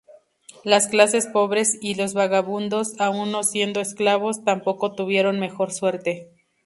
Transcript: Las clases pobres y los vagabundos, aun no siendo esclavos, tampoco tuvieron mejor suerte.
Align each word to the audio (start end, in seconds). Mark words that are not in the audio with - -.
Las 0.63 0.87
clases 0.87 1.27
pobres 1.27 1.77
y 1.79 1.93
los 1.93 2.15
vagabundos, 2.15 2.95
aun 2.99 3.31
no 3.31 3.43
siendo 3.43 3.79
esclavos, 3.81 4.43
tampoco 4.43 4.93
tuvieron 4.95 5.39
mejor 5.39 5.71
suerte. 5.71 6.27